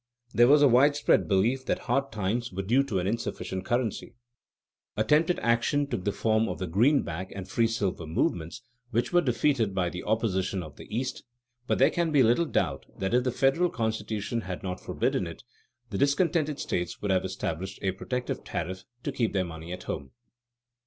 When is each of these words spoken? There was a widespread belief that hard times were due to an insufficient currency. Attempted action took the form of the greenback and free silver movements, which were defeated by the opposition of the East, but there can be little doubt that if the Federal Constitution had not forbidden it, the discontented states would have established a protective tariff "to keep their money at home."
There 0.33 0.47
was 0.47 0.63
a 0.63 0.67
widespread 0.67 1.27
belief 1.27 1.63
that 1.67 1.77
hard 1.81 2.11
times 2.11 2.51
were 2.51 2.63
due 2.63 2.81
to 2.85 2.97
an 2.97 3.05
insufficient 3.05 3.65
currency. 3.65 4.15
Attempted 4.97 5.37
action 5.41 5.85
took 5.85 6.05
the 6.05 6.11
form 6.11 6.49
of 6.49 6.57
the 6.57 6.65
greenback 6.65 7.31
and 7.35 7.47
free 7.47 7.67
silver 7.67 8.07
movements, 8.07 8.63
which 8.89 9.13
were 9.13 9.21
defeated 9.21 9.75
by 9.75 9.91
the 9.91 10.01
opposition 10.03 10.63
of 10.63 10.77
the 10.77 10.87
East, 10.89 11.21
but 11.67 11.77
there 11.77 11.91
can 11.91 12.11
be 12.11 12.23
little 12.23 12.45
doubt 12.45 12.87
that 12.97 13.13
if 13.13 13.23
the 13.25 13.31
Federal 13.31 13.69
Constitution 13.69 14.41
had 14.41 14.63
not 14.63 14.79
forbidden 14.79 15.27
it, 15.27 15.43
the 15.91 15.99
discontented 15.99 16.59
states 16.59 16.99
would 17.03 17.11
have 17.11 17.23
established 17.23 17.77
a 17.83 17.91
protective 17.91 18.43
tariff 18.43 18.85
"to 19.03 19.11
keep 19.11 19.33
their 19.33 19.45
money 19.45 19.71
at 19.71 19.83
home." 19.83 20.13